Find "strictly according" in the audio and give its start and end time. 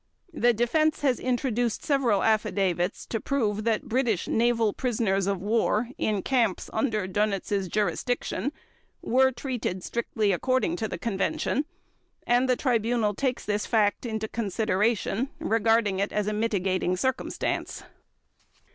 9.83-10.75